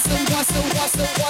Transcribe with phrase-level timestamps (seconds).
[0.00, 1.29] so, so, so, so, so,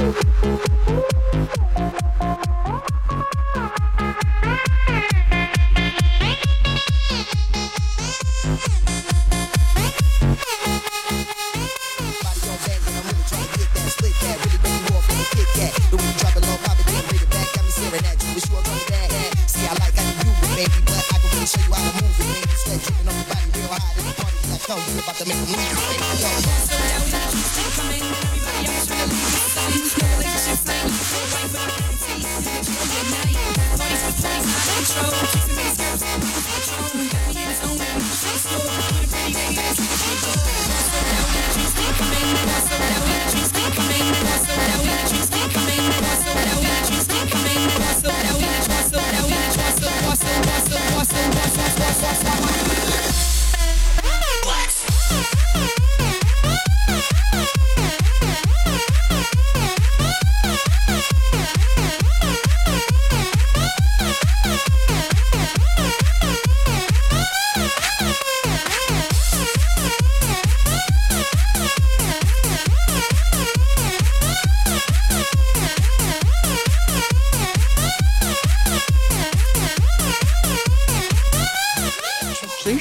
[15.31, 15.71] Kit Kat.
[15.89, 16.57] The weed dropping low,
[17.31, 17.47] back.
[17.55, 18.41] Got me staring at you, you.
[19.47, 21.81] See, I like how you do it, baby, but I can really show you how
[21.81, 22.15] to move.
[22.61, 23.41] Sweat on the real.
[24.71, 25.57] You about to make way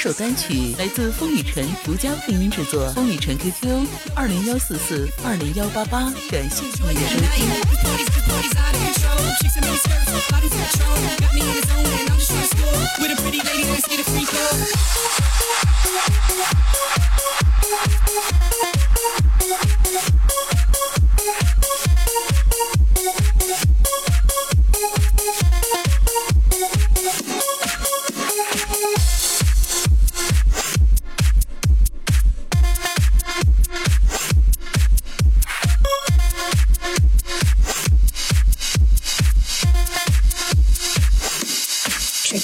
[0.01, 2.91] 首单曲来自风雨晨独家配音制作。
[2.95, 6.11] 风雨晨 qq 二零幺四四二零幺八八。
[6.31, 7.91] 感谢你的收听。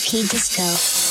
[0.04, 1.05] he just goes.